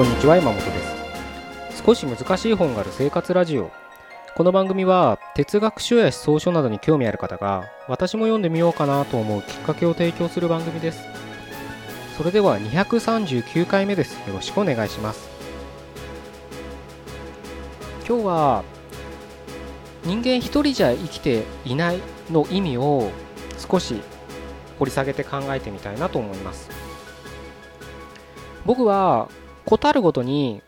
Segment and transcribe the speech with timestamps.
[0.00, 0.62] こんにちは山本で
[1.74, 1.82] す。
[1.84, 3.70] 少し難しい本がある生活ラジオ。
[4.34, 11.02] この番組は哲学書や思想書などに興味ある方が私も読んでみようかなと思うきっかけを提供する番組です。
[12.16, 14.14] それでは239回目です。
[14.26, 15.28] よろしくお願いします。
[18.08, 18.64] 今日は
[20.04, 21.98] 人間一人じゃ生きていない
[22.30, 23.10] の意味を
[23.58, 24.00] 少し
[24.78, 26.70] 掘り下げて考えてみたいなと思います。
[28.64, 29.28] 僕は
[29.70, 30.62] 事あるごとに、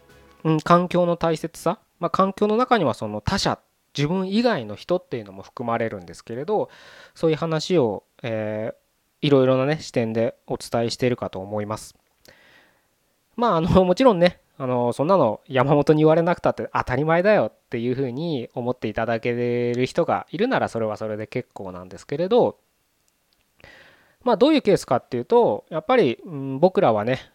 [0.45, 3.59] うん、環境の大切さ、まあ、環境の中にはその他者
[3.97, 6.71] 自分以外の人っていうのも含まれるんですけれど
[7.15, 11.95] そういう話を、えー、いろいろなね視点でお伝えしているかと思います。
[13.37, 19.33] まああの もちろんねあのそんなの山本に言われなくたって当たり前だよっていうふうに思っていただけ
[19.75, 22.59] る人がいるならそれはそれで結構なんですけれど
[24.23, 27.32] まあどういうケースかっていうとやっぱり、うん、僕らはね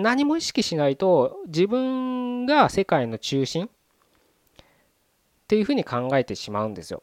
[0.00, 3.68] 何も意識しないと自分が世界の中心っ
[5.48, 7.02] ていうふうに考えてしまうんですよ。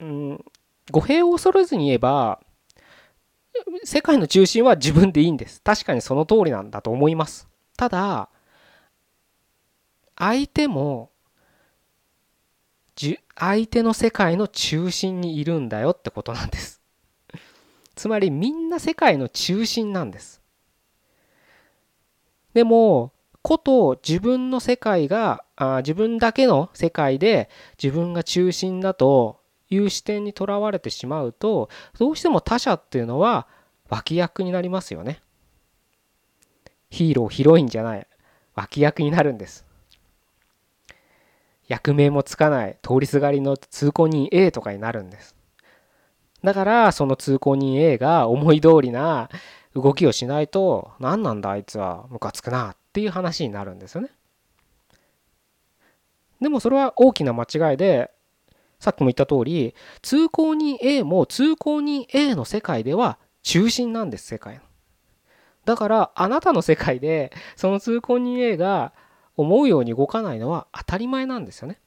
[0.00, 0.44] うん、
[0.90, 2.40] 語弊を恐れずに言えば
[3.84, 5.60] 世界の中心は自分でいいんです。
[5.62, 7.48] 確かにその通りなんだと思います。
[7.76, 8.28] ただ
[10.16, 11.10] 相手も
[13.36, 16.80] 相手の世界の中心にいるんだよってことなんです。
[17.94, 20.40] つまりみんな世界の中心なんです。
[22.54, 27.50] でもこと自分の世界があ自分だけの世界で
[27.82, 33.46] 自分が中心だという視点にとらわれてしまうとどうしても他者っていうのは
[33.90, 35.20] 脇役になりますよね。
[36.88, 38.06] ヒーローヒロインじゃない
[38.54, 39.66] 脇役になるんです。
[41.66, 45.34] 役名もつかない通りすがりの通行人 A とかになるんです。
[46.42, 49.28] だからその通行人 A が思い通りな
[49.74, 54.10] 動きをしないと何なんだあいつはムカつくなっていう話になるんですよね。
[56.40, 58.10] でもそれは大きな間違いで
[58.78, 64.60] さっきも言った通り通行人 A も通行人 A の世界では中心なんです世界の。
[65.64, 68.92] だからあなたの世界でその通行人 A が
[69.36, 71.80] 思うように動かないのは当たり前なんですよね。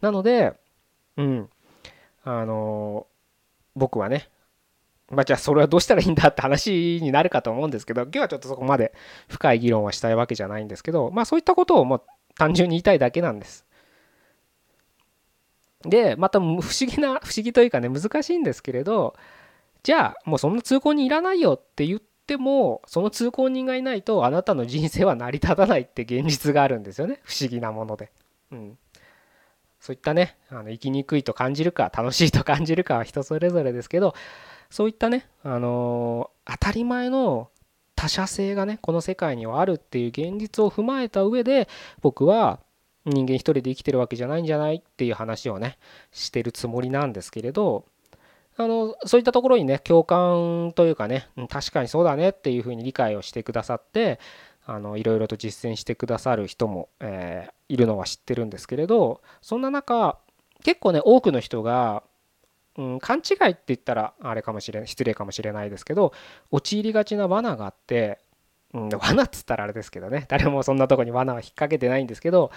[0.00, 0.54] なので
[1.16, 1.50] うん
[2.24, 3.06] あの
[3.76, 4.28] 僕はね
[5.10, 8.94] まあじゃあそれはどうしたらいいんだって話になるかと思うんですけど今日はちょっとそこまで
[9.28, 12.02] 深い議論はしたいわけじゃないんですけどまあそういったことをもう
[12.36, 13.66] 単純に言いたいだけなんです。
[15.82, 19.14] でまた不思議な不思議というかね難しいんですけれど
[19.82, 28.12] じゃあもうそんな通行人いらないよって言ってもその通行人がいないとあなたの人生は成り立たないって現実があるんですよね不思議なもので。
[28.52, 28.78] うん
[29.80, 34.14] そういったねあの生きにくいと感じるか楽しいと感じるかは人それぞれですけど
[34.70, 37.50] そういったね、あのー、当たり前の
[37.96, 41.68] 他者性がねこの世界にはあるっていう現実を踏まえた上で
[42.02, 42.60] 僕は
[43.04, 45.78] 人間一人で生きてるわけじゃないんじゃないっていう話をね
[46.12, 47.84] してるつもりなんですけれど
[48.56, 54.20] あのそういったところにね共感というかね確かにそうだねっていうふうに理解をしてくださって
[54.70, 60.16] あのいろいろと実践してくださる人も、え、いるのは知ってるんですけれどそんな中
[60.62, 62.04] 結構ね多くの人が
[62.78, 66.12] うん、勘違いって言ったらあれかもしれない失礼かもしれないですけど
[66.52, 68.20] 陥りがちな罠があって、
[68.72, 72.52] うん、罠っつったらあれですけどね誰もそんなとこに罠は引っ掛けてないんですけど、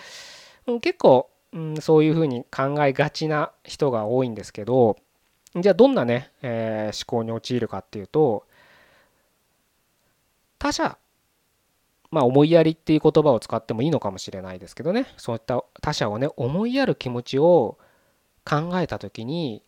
[0.68, 4.97] うん、結構、うん、そういうふうに考えがちな人が多いんですけど
[5.56, 8.46] じゃあどんなね、えー、思考に陥るかっていうと
[10.59, 10.97] 他者
[12.13, 15.08] まあ思いやりっていう言葉を使ってもいいのかもしれないですけどね。
[15.17, 17.79] そういった他者をね思いやる気持ちを
[18.46, 19.64] 考えた時に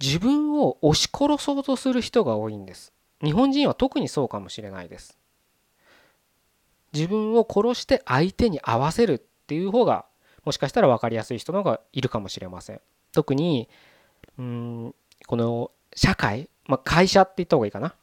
[0.00, 2.92] 自分を押し殺そうとする人が多いんです。
[3.24, 5.18] 日本人は特にそうかもしれないです。
[6.92, 10.04] 自分を殺して相手に合わせるっていう方が
[10.44, 12.80] もしかしたら分かりやすい人の方がいるかもしれません。
[13.10, 13.68] 特に
[14.38, 14.94] うん
[15.26, 17.96] この社会、まあ、会社って言った方がいいかな。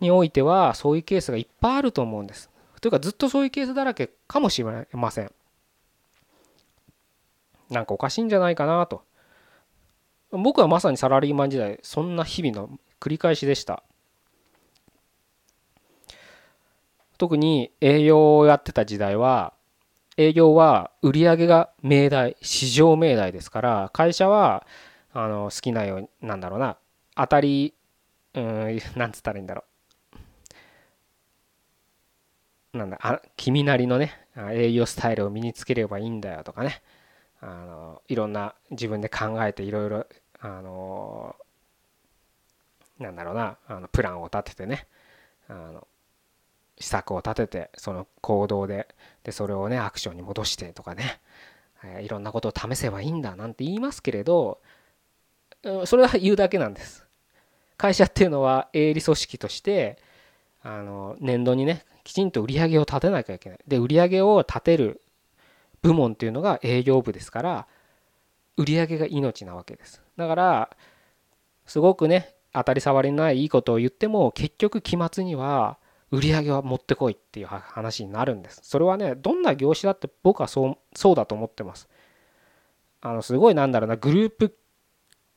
[0.00, 2.50] においてはそういうケースがいっぱいあると思うんです。
[2.80, 5.32] というかずっとそういうケースだらけかもしれません。
[7.68, 9.02] なんかおかしいんじゃないかなと。
[10.32, 13.82] 僕はまさにサラリーマン時代そんな日々の繰り返しでした。
[17.18, 19.52] 特に営業をやってた時代は
[20.16, 24.66] 営業は売り上げが命題市場命題ですから会社は
[25.12, 26.78] あの好きなようになんだろうな
[27.16, 27.74] 当たり
[28.34, 29.69] うんなんつったらいいんだろう。
[32.72, 36.82] なんだあ君なりのね営業スタイルを身につければいいんだよとかね。
[37.42, 40.06] あのいろんな自分で考えていろいろ
[40.40, 41.34] あの
[42.98, 44.86] なんだろうなあのプランを立ててね
[45.48, 45.86] あの
[46.78, 48.88] 施策を立ててその行動で
[49.24, 51.20] でそれをねアクションに戻してとかね、
[51.84, 54.60] えいろんなことを試せばいいんだなんて言いますけれど
[55.86, 57.06] それは言うだけなんです。
[57.76, 59.98] 会社っていうのは営利組織として
[60.62, 63.58] あの年度にねきちんと売り上げを立てなきゃいけない。
[63.68, 65.00] で売り上げを立てる
[65.80, 67.68] 部門っていうのが営業部ですから
[68.56, 70.02] 売り上げが命なわけです。
[70.16, 70.76] だから
[71.66, 75.78] すごくね当たり障りのないいいことを言っても結局期末には
[76.10, 78.58] 売り上げは持ってこいっていう話になるんです。
[78.64, 81.88] それはねどんな業種だって僕はそうそうだと思ってます。
[83.02, 84.56] あのすごいなんだろうなグループ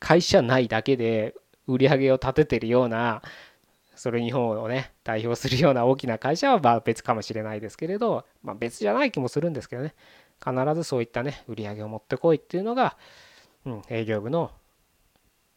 [0.00, 1.36] 会社内だけで
[1.68, 3.22] 売り上げを立ててるような
[3.96, 9.94] それ日本をね代表するような大きな会社はまあ別かもしれないですけれど、まあ、別じゃない気もするんですけどね。
[10.44, 12.96] 必ずそういったね売り上げを持ってこいっていうのが、
[13.64, 14.50] うん、営業部の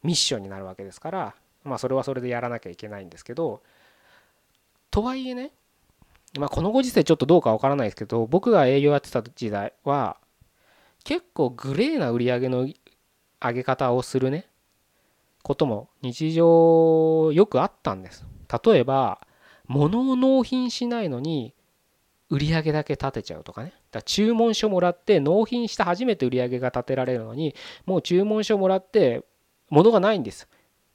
[0.02, 3.62] ミッションになるわけですからまあそれはそれでやらなきゃいけないんですけど
[4.90, 5.50] とはいえね
[6.38, 10.16] まあこのご時世ちょっとどうかわからないですけど僕が営業やってた時代は
[11.04, 12.68] 結構グレーな売り上げの
[13.40, 14.46] 上げ方をするね
[15.48, 18.26] ことも日常よくあったんです。
[18.62, 19.26] 例えば
[19.66, 21.54] 物を納品しないのに
[22.28, 23.72] 売り上げだけ立てちゃうとかね。
[23.90, 27.54] だ注文書もらって納品して初めて売り上げが立てられるのに
[27.86, 29.24] もう注文書もらって
[29.70, 30.48] 物がないんです。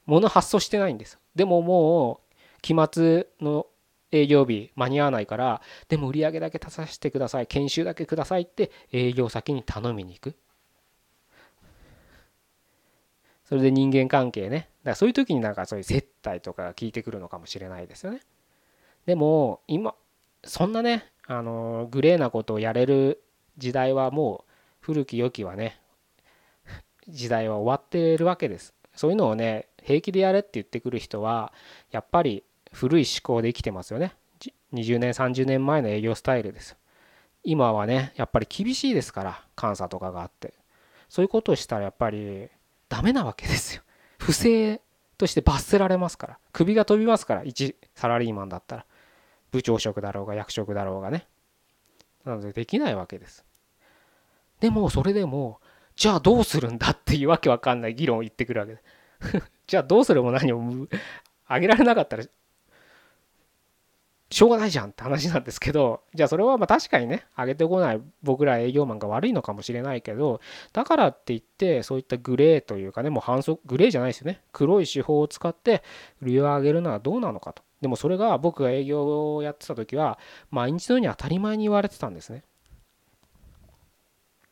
[0.06, 1.18] 物発送してないんです。
[1.34, 3.66] でももう期末の
[4.12, 10.36] 営業日間に合わないからでも売り上げだけ立たせてください研修だけくださいって営業先に頼みに行く。
[13.54, 14.58] それで人間関係ね。
[14.58, 18.22] だからそういう時になんかそういう接待とかが効いてくるのかもしれないですよね。
[19.06, 19.94] でも今
[20.44, 23.22] そんなねあのグレーなことをやれる
[23.60, 25.80] 時代はもう古き良きはね
[27.08, 28.74] 時代は終わってるわけです。
[28.96, 31.54] そういうのをね平気でやれって言ってくる人は
[31.92, 34.16] やっぱり古い思考で生きてますよね。
[34.74, 36.76] 20年30年前の営業スタイルです。
[37.44, 40.56] 今はねやっぱり厳しいですから監査とかがあって。
[41.08, 42.50] そういうことをしたらやっぱり
[42.94, 43.82] ダメなわけですよ。
[44.20, 44.80] 不正
[45.18, 46.38] として罰せられますから。
[46.52, 47.44] 首が飛びますから。
[47.44, 48.86] 一サラリーマンだったら。
[49.50, 51.26] 部長職だろうが役職だろうがね。
[52.24, 53.44] なのでできないわけです。
[54.60, 55.60] でもそれでも
[55.96, 58.84] じゃあどうするんだっていうわけわかんない議論を言ってくるわけで。
[59.66, 60.86] じゃあどうするも何も
[61.48, 62.24] あげられなかったら
[64.34, 70.42] しょうがないじゃんって話なんですけど じゃあそれはまあ確かにね上げてこない僕ら営業マンが悪いのかもしれないけど
[70.72, 74.42] だからって言ってそういったグレーというかねもう反則グレーじゃないですよね。
[74.52, 75.84] 黒い手法を使って
[76.20, 77.62] 売りを上げるのはどうなのかと。
[77.80, 80.18] でもそれが僕が営業をやってた時は
[80.50, 82.44] 毎日のように当たり前に言われてたんですね。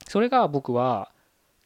[0.08, 1.12] それが僕は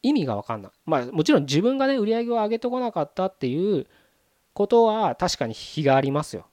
[0.02, 0.72] 意味が分かんない。
[0.86, 3.86] まあもちろん自分がね売り上げを上げてこなかったっていう
[4.54, 6.46] ことは確かに非がありますよ。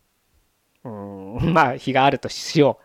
[0.84, 1.54] うん。
[1.54, 2.80] まあ日があるとしよ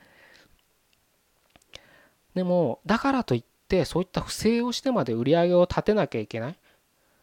[2.34, 2.36] う。
[2.36, 6.58] でもだからといってそういった不正をしてまで売り上げを立てなきゃいけない。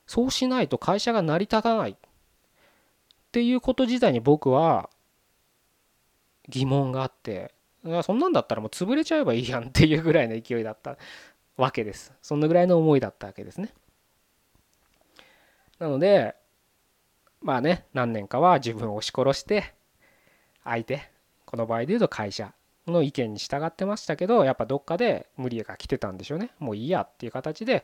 [0.08, 1.92] そうしないと会社が成り立たない。
[1.92, 1.96] っ
[3.32, 4.90] ていうこと自体に僕は
[6.50, 7.54] 疑問があって。
[8.04, 10.98] そんなんだったらもう潰れちゃえばいいやんっていうぐらいの勢いだった。
[11.58, 12.12] わけです。
[12.22, 13.74] そんなぐらいの思いだったわけですね。
[15.80, 16.36] なので
[17.42, 19.75] まあね何年かは自分を押し殺して
[20.66, 21.10] 相手
[21.46, 22.54] この場合で言うと会社
[22.88, 26.52] の意見に従ってましたけどやっぱどっかで無理が来てたんでしょうね。
[26.60, 27.84] もういいやっていう形で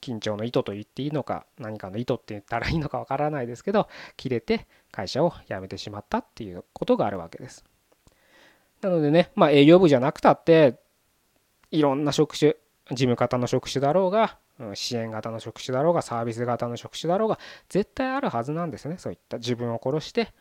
[0.00, 7.64] 緊張の糸と言っていいのか何かの糸って言ったらいいのかわからないですけど切れて会社を辞めてしまったっていうことがあるわけです。
[8.80, 10.78] なのでねまあ営業部じゃなくたって
[11.70, 12.54] いろんな職種
[12.90, 14.38] 事務方の職種だろうが
[14.74, 20.32] 支援型の職種だろうがサービス型の職種だろうが絶対あるはずなんですねそういった自分を殺して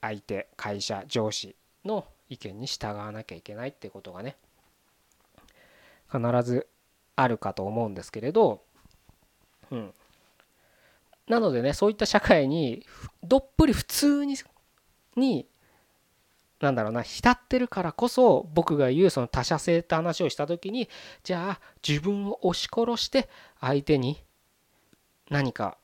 [0.00, 4.36] 相手会社上司の意見に従わなきゃいけないってことがね
[6.10, 6.66] 必ず
[7.16, 8.62] あるかと思うんですけれど、
[9.70, 9.92] うん、
[11.26, 12.86] なのでねそういった社会に
[13.22, 14.36] どっぷり普通に
[15.16, 15.46] に
[16.60, 20.88] なんだろうな浸ってるからこそ僕が言うその他者性って話をした時に
[21.22, 23.28] じゃあ自分を押し殺して
[23.60, 24.18] 相手に
[25.30, 25.76] 何か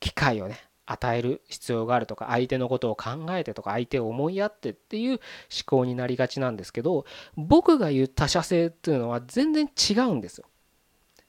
[0.00, 5.20] 機会をね与える必要があるとか相手のことを考えてとか相手を思いやってっていう思
[5.64, 7.04] 考になりがちなんですけど
[7.36, 10.46] 僕が言う他者性っていうのは全然違うんですよ。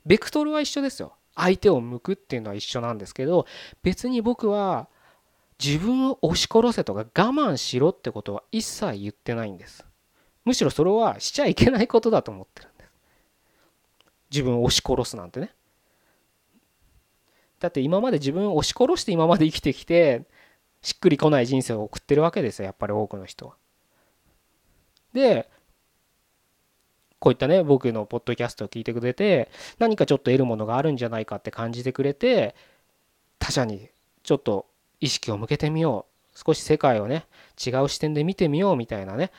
[0.06, 1.13] ベクトルは一緒ですよ。
[1.36, 3.46] 相手を向くっていうのは一緒なんですけど
[3.84, 4.89] 別に僕は
[5.63, 9.86] 自分を押し殺せとか我慢しろってことは一切言ってないんです。
[10.44, 12.91] むしろそれはしちゃいけないことだと思ってるんです。
[14.32, 15.53] 自分を押し殺すなんてね。
[17.62, 20.25] だって今まで自分を押し殺して今まで生きてきて
[20.82, 23.56] しっくりこない人生を送ってるわけですよやっぱり多くの人は。
[25.13, 25.48] で
[27.20, 32.56] こういったね僕のポッドキャストを聞いてくれて何かちょっと得るものがあるんじゃないかって感じてくれて
[33.38, 33.89] 他者に
[34.24, 34.65] ちょっと
[35.00, 37.27] 意識を向けてみよう少し世界をね
[37.63, 39.32] 違う視点で見てみようみたいなね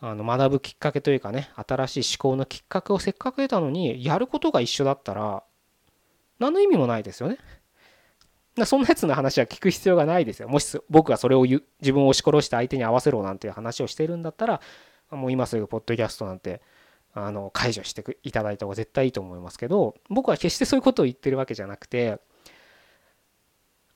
[0.00, 5.42] あの学ぶきっかけというかね新しい思考のきっかけをせっかく得たのにやることが一緒だったら
[6.38, 7.38] 何の意味もないですよね。
[8.64, 10.48] そんなやつの話は聞く必要がないですよ。
[10.48, 11.62] もし僕がそれを自
[11.92, 14.60] 分を押し殺して相手に合わせろなんていう話をしてるんだったら
[15.10, 16.62] もう今すぐポッドキャストなんて
[17.12, 22.20] あの解除していただいた方が絶対いいと思いますけど僕は決してそういうことを言ってるわけじゃなくて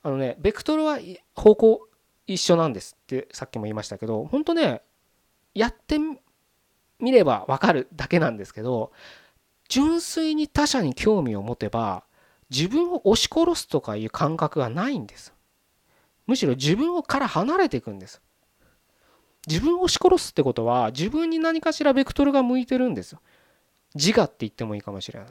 [0.03, 0.99] あのねベクトルは
[1.35, 1.87] 方向
[2.25, 4.81] 一緒なんですってさっきも言いましたけど本当ね
[5.53, 5.97] やって
[6.99, 8.91] みれば分かるだけなんですけど
[9.69, 12.03] 純粋に他者に興味を持てば
[12.51, 15.33] 自分を押し殺すとかいう感覚がないんです。
[16.27, 18.21] むしろ自分から離れていくんです。
[19.47, 23.21] 自分を押し殺すってことは自分に何かしらベクトルが向いてるんですよ。
[23.95, 25.29] 自我って言ってもいいかもしれない。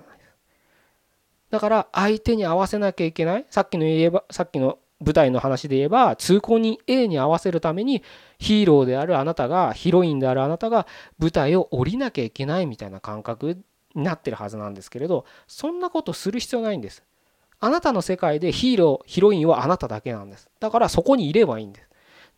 [1.50, 3.46] だから相手に合わせなきゃいけない。
[3.50, 8.02] さっきの言えばさっきの舞台の話で言えば通行人 A に合わせるために
[8.38, 10.86] ヒーローであるあなたがヒロインであるあなたが
[11.18, 13.58] 舞台を降りなきゃいけないみたいな感覚
[13.94, 17.02] になってるはずなんですけれどそんなことする必要ないんです。
[17.60, 20.48] あなたの世界でヒーローヒロインはあなただけなんです。
[20.60, 21.88] だからそこにいればいいんです。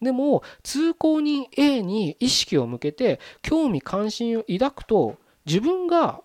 [0.02, 6.22] でも通行人 A に意識を向けて興味関心を抱くと自分が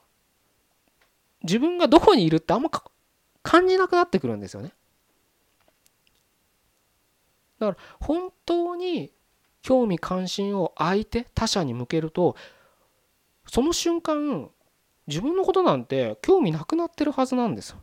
[1.44, 2.72] 自分がどこにいるってあんま
[3.44, 4.74] 感じなくなってくるんですよね。
[7.60, 9.12] だから本当に
[9.62, 12.36] 興味関心を相手他者に向けると
[13.48, 14.50] その瞬間
[15.08, 17.78] 自分のことなんて興味なくなってるはずなんですよ。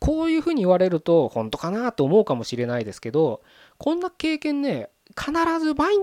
[0.00, 3.42] こういうふうに言われると本当かなと思うかもしれないですけど
[3.78, 5.98] こんな経験ね必ず毎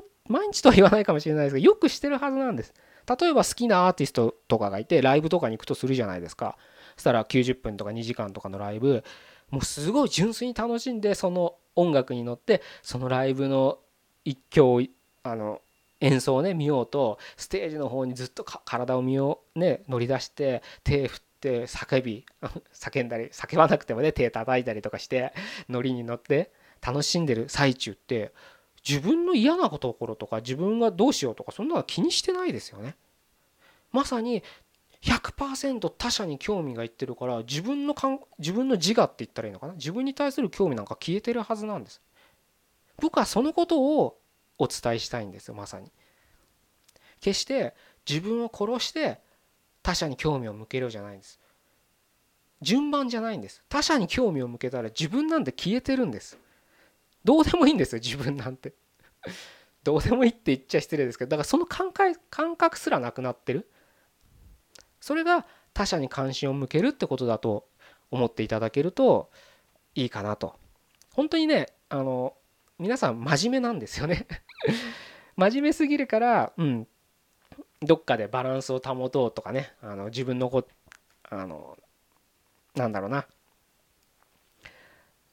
[0.51, 2.73] 日とは言わないかもしれないですけどよくしてるはずなんです。
[3.07, 6.57] 例えば好きなアーティストとかがいてライブとかに行くとするじゃないですか。
[6.95, 9.03] そしたら90分とか2時間とかのライブ
[9.51, 13.77] もうすごい純粋に楽しんでその音楽に乗ってそのライブの
[14.23, 14.89] 一挙
[15.23, 15.61] あの
[16.01, 22.25] 演奏をね見ようとステージの方にずっと体を見ようね乗り出して手振って叫び
[22.73, 25.31] 叫んだり叫ばなくてもね手叩いたりとかして
[25.69, 28.33] ノリに乗って楽しんでる最中って
[28.87, 32.95] 自分の嫌なところとか自分がどうしようとかそんなの気にしてないですよね。
[33.91, 34.43] まさに
[35.01, 39.73] 100%他者に興味がいってるから自分のかん自分の自我って言ったらいいのかな？
[39.73, 42.01] 自分に対する興味なんか消えてるはずなんです。
[42.97, 44.17] 僕はそのことを
[44.57, 45.91] お伝えしたいんですよまさに。
[47.21, 47.75] 決して
[48.07, 49.19] 自分を殺して
[49.85, 51.39] 他者に興味を向けるじゃないんです。
[52.59, 53.61] 順番じゃないんです。
[53.69, 56.39] 他者に興味を向けたら自分なんて消えてるんです。
[57.23, 58.73] どうでもいいんですよ自分なんて。
[59.83, 61.91] どうでもいいって言っちゃ失礼ですけどだからその感
[62.55, 63.69] 覚すらなくなってる。
[64.99, 67.67] それが他者に関心を向けるってことだと
[68.09, 69.29] 思っていただけると
[69.93, 70.55] いいかなと。
[71.13, 72.33] 本当にねあの
[72.79, 74.25] 皆さん真面目なんですよね
[75.35, 76.87] 真面目すぎるからうん
[77.81, 80.65] どっかでバランスを保とうとかねあの自分のこ
[81.29, 81.77] あの
[82.75, 83.25] なんだろうな。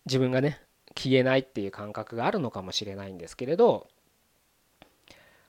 [0.04, 0.60] 自分がね
[0.96, 3.86] 消えないっていう感覚があるのかもしれないんですけれど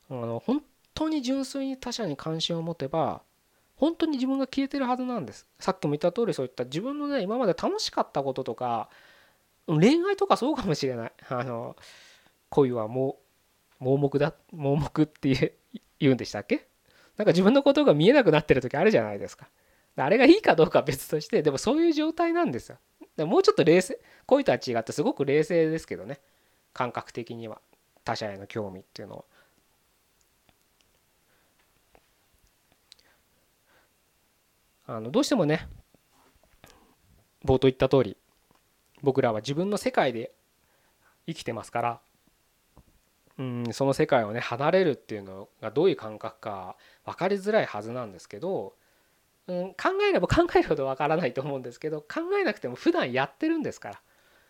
[0.10, 3.22] あの本当に純粋に他者に関心を持てば
[3.76, 5.48] 本当に自分が消えてるはずなんです。
[5.60, 8.90] さっきも言った通りそういった自分のね今まで楽しかったこととか
[9.66, 11.12] 恋愛とかそうかもしれない。
[11.30, 11.76] あの
[12.50, 13.18] 恋はも
[13.82, 15.58] う盲目だ盲目って
[16.00, 16.68] 言うんでしたっけ？
[17.18, 19.48] なんか自分のことが見えなくなってる時あるじゃないですか。
[19.96, 22.78] あれがいいかどうかは別としてでもそういう状態なんですよ。
[23.16, 26.20] でもうちょっと冷静恋とは違ってすごく冷静ですけどね。
[26.74, 27.62] 感覚的には。
[28.04, 29.24] 他者への興味っていうのは。
[34.86, 35.68] あのどうしてもね
[37.46, 38.18] 冒頭言った通り
[39.02, 40.34] 僕らは自分の世界で
[41.26, 42.00] 生きてますから
[43.40, 46.76] うんその世界をね離れるっていうのがどういう感覚か
[47.06, 48.76] 分かりづらいはずなんですけど、
[49.48, 54.02] うん、考えれば 考えるほど分からないと思うんですけど考えなくても普段やってるんですから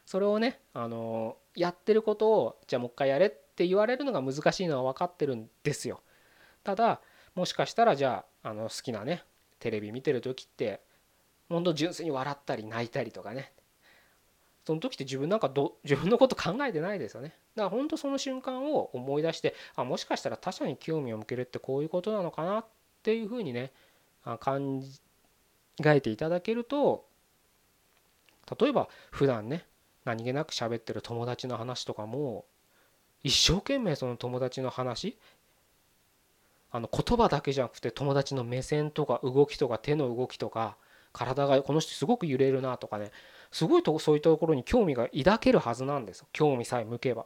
[0.05, 6.01] それをねあのやってることをじゃあもう一回やれって言われるのが難しいのは分かってるんですよ。
[6.63, 7.01] ただ
[7.35, 9.23] もしかしたらじゃああの好きなね
[9.59, 10.81] テレビ見てる時って
[11.49, 13.53] 本当純粋に笑ったり泣いたりとかね
[14.65, 17.35] その時って自分なんかど 自分のこと考えてないですよね。
[17.55, 22.65] だから本当その瞬間を思い出してあもしかしたら他者に興味を向けるってこういうことなのかなっ
[23.03, 23.71] ていうふうにね
[24.39, 25.01] 感じ
[25.85, 27.05] えていただけると
[28.59, 29.65] 例えば普段ね
[30.05, 32.45] 何気なく喋ってる友達の話とかも
[33.23, 35.17] 一生懸命その友達の話
[36.71, 40.75] あの言葉だけじゃなくて友達の目線とか動きとか手の動きとか
[41.13, 43.11] 体がこの人すごく揺れるなとかね
[43.53, 47.25] すごいとそういったところに興味が抱けるはずなんです興味さえ向けば。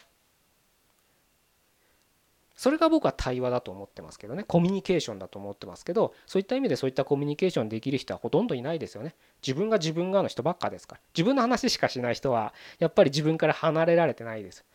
[2.58, 4.44] それが僕は対話だと思ってますけどね。
[4.44, 9.16] コミュニケーションだと思ってますけどそういった意味でそういったコミュニケーションできる人はほとんどいないですよね。
[9.46, 11.02] 自分が自分がの人ばっかですから。
[11.16, 14.66] 自分の話しかしない人はやっぱり自分から離れられてないです。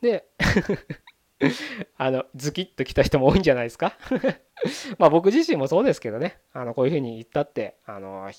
[0.00, 0.28] で
[1.96, 3.96] あのズキッときた人も多いんじゃないですか。
[4.98, 6.38] まあ僕自身もそうですけどね。
[6.52, 8.30] あのこういうふうに言ったってあの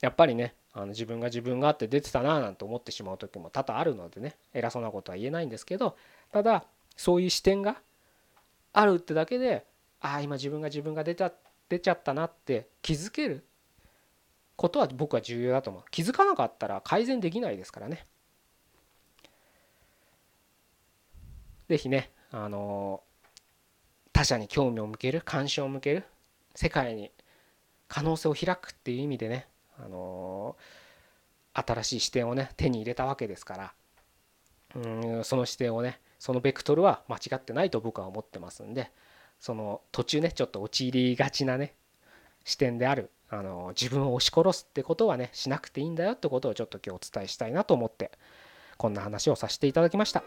[0.00, 5.96] やっぱりねあの自分が自分があって出てたななんて思ってしまう時も多々あるのでね偉そうなことは言えないんですけど
[6.32, 6.64] ただ
[6.96, 7.76] そういう視点が
[8.72, 9.64] あるってだけで
[10.00, 11.32] ああ今自分が自分が出た
[11.68, 13.44] 出ちゃったなって気づける
[14.56, 15.82] ことは僕は重要だと思う。
[15.90, 18.06] 気づかなかったら改善できないですからね。
[21.68, 23.02] 是非ねあの
[24.12, 26.04] 他者に興味を向ける関心を向ける
[26.54, 27.10] 世界に
[27.88, 29.46] 可能性を開くっていう意味でね
[29.78, 30.56] あの
[31.52, 33.72] 新しい視点をね手に入れたわけですから。
[34.74, 38.90] うんその視点をねそのベクトルは間違ってないと僕は思ってますんで
[39.38, 41.74] その途中ねちょっと陥りがちなね
[42.44, 48.12] 視点であるあの自分を押し殺すってことはねしなくていいんだよってことをちょっと今日お伝えしたいなと思って
[48.76, 50.22] こんな話をさせていただきました。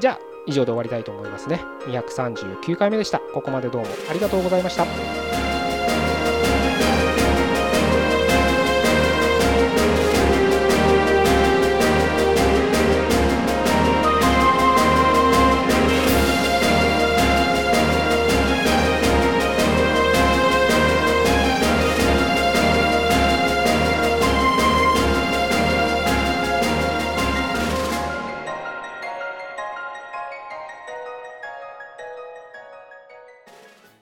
[0.00, 1.60] じゃあ以上で終わりたいと思いますね。
[1.86, 3.18] 239回目でした。
[3.18, 5.61] ここまでどうもありがとうございました。